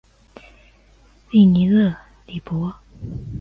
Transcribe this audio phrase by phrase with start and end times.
[1.29, 1.95] 利尼勒
[2.25, 2.75] 里博。